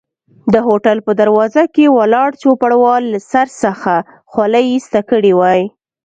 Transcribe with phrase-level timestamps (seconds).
[0.53, 3.93] د هوټل په دروازه کې ولاړ چوپړوال له سر څخه
[4.31, 5.61] خولۍ ایسته کړي وای.